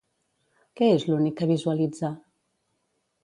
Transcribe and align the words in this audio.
Què 0.79 0.87
és 0.93 1.05
l'únic 1.09 1.37
que 1.41 1.49
visualitza? 1.53 2.11